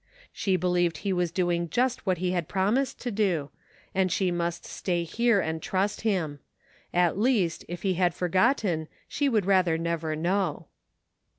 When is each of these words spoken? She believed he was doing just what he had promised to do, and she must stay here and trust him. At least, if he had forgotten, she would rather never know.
She 0.33 0.55
believed 0.55 0.97
he 0.97 1.13
was 1.13 1.29
doing 1.31 1.69
just 1.69 2.07
what 2.07 2.17
he 2.17 2.31
had 2.31 2.47
promised 2.47 2.99
to 3.01 3.11
do, 3.11 3.51
and 3.93 4.11
she 4.11 4.31
must 4.31 4.65
stay 4.65 5.03
here 5.03 5.39
and 5.39 5.61
trust 5.61 6.01
him. 6.01 6.39
At 6.91 7.19
least, 7.19 7.63
if 7.67 7.83
he 7.83 7.93
had 7.93 8.15
forgotten, 8.15 8.87
she 9.07 9.29
would 9.29 9.45
rather 9.45 9.77
never 9.77 10.15
know. 10.15 10.65